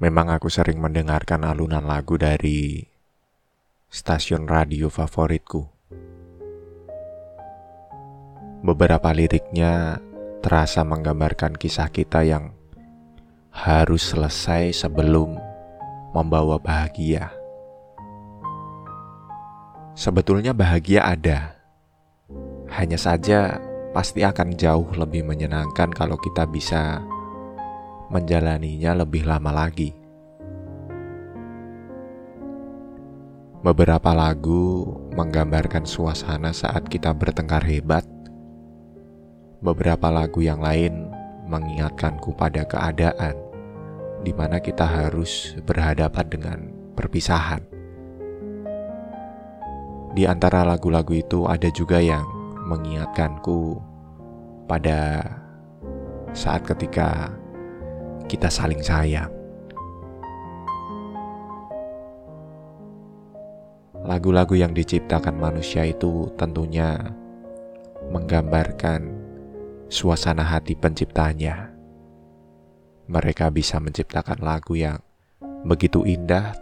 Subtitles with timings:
[0.00, 2.80] Memang aku sering mendengarkan alunan lagu dari
[3.92, 5.68] stasiun radio favoritku.
[8.64, 10.00] Beberapa liriknya
[10.40, 12.56] terasa menggambarkan kisah kita yang
[13.52, 15.36] harus selesai sebelum
[16.16, 17.28] membawa bahagia.
[19.92, 21.60] Sebetulnya bahagia ada,
[22.72, 23.60] hanya saja
[23.92, 27.04] pasti akan jauh lebih menyenangkan kalau kita bisa
[28.10, 29.94] menjalaninya lebih lama lagi.
[33.60, 38.02] Beberapa lagu menggambarkan suasana saat kita bertengkar hebat.
[39.60, 41.12] Beberapa lagu yang lain
[41.46, 43.36] mengingatkanku pada keadaan
[44.24, 46.58] di mana kita harus berhadapan dengan
[46.96, 47.60] perpisahan.
[50.16, 52.24] Di antara lagu-lagu itu ada juga yang
[52.66, 53.78] mengingatkanku
[54.66, 55.22] pada
[56.32, 57.39] saat ketika
[58.30, 59.26] kita saling sayang.
[64.06, 67.10] Lagu-lagu yang diciptakan manusia itu tentunya
[68.06, 69.10] menggambarkan
[69.90, 71.74] suasana hati penciptanya.
[73.10, 75.02] Mereka bisa menciptakan lagu yang
[75.66, 76.54] begitu indah,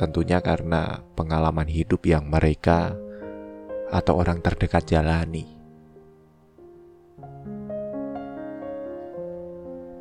[0.00, 2.96] tentunya karena pengalaman hidup yang mereka
[3.92, 5.61] atau orang terdekat jalani.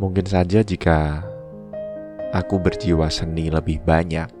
[0.00, 1.20] Mungkin saja jika
[2.32, 4.32] aku berjiwa seni lebih banyak,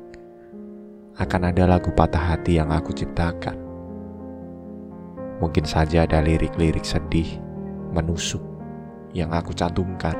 [1.20, 3.60] akan ada lagu patah hati yang aku ciptakan.
[5.36, 7.36] Mungkin saja ada lirik-lirik sedih,
[7.92, 8.40] menusuk
[9.12, 10.16] yang aku cantumkan.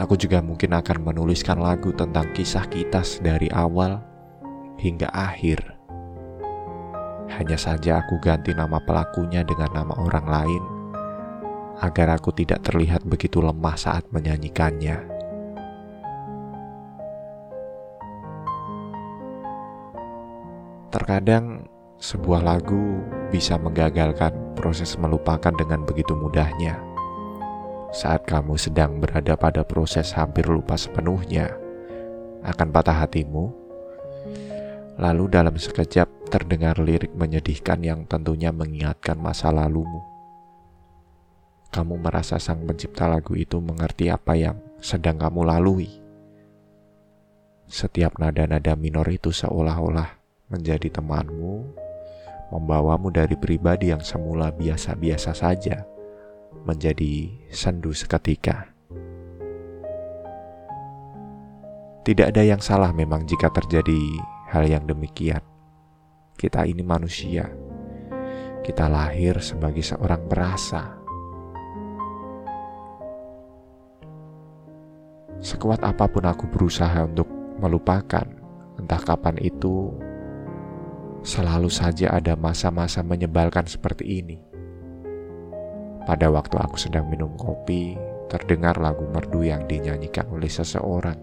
[0.00, 4.00] Aku juga mungkin akan menuliskan lagu tentang kisah kita dari awal
[4.80, 5.60] hingga akhir.
[7.36, 10.81] Hanya saja aku ganti nama pelakunya dengan nama orang lain
[11.82, 15.02] agar aku tidak terlihat begitu lemah saat menyanyikannya.
[20.94, 21.66] Terkadang
[21.98, 23.02] sebuah lagu
[23.34, 26.78] bisa menggagalkan proses melupakan dengan begitu mudahnya.
[27.90, 31.50] Saat kamu sedang berada pada proses hampir lupa sepenuhnya
[32.46, 33.50] akan patah hatimu,
[35.02, 40.11] lalu dalam sekejap terdengar lirik menyedihkan yang tentunya mengingatkan masa lalumu
[41.72, 45.88] kamu merasa sang pencipta lagu itu mengerti apa yang sedang kamu lalui.
[47.64, 50.20] Setiap nada-nada minor itu seolah-olah
[50.52, 51.64] menjadi temanmu,
[52.52, 55.88] membawamu dari pribadi yang semula biasa-biasa saja
[56.68, 58.68] menjadi sendu seketika.
[62.04, 64.20] Tidak ada yang salah memang jika terjadi
[64.52, 65.40] hal yang demikian.
[66.36, 67.48] Kita ini manusia.
[68.60, 71.01] Kita lahir sebagai seorang perasa
[75.42, 77.26] Sekuat apa pun aku berusaha untuk
[77.58, 78.22] melupakan,
[78.78, 79.90] entah kapan itu,
[81.26, 84.38] selalu saja ada masa-masa menyebalkan seperti ini.
[86.06, 87.98] Pada waktu aku sedang minum kopi,
[88.30, 91.18] terdengar lagu merdu yang dinyanyikan oleh seseorang.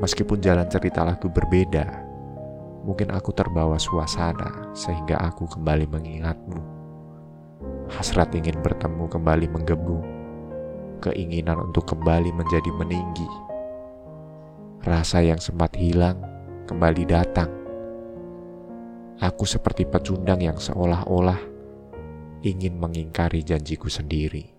[0.00, 1.84] Meskipun jalan cerita lagu berbeda,
[2.88, 6.60] mungkin aku terbawa suasana sehingga aku kembali mengingatmu.
[7.92, 10.11] Hasrat ingin bertemu kembali menggebu
[11.02, 13.26] keinginan untuk kembali menjadi meninggi.
[14.86, 16.22] Rasa yang sempat hilang
[16.70, 17.50] kembali datang.
[19.18, 21.38] Aku seperti pecundang yang seolah-olah
[22.46, 24.51] ingin mengingkari janjiku sendiri.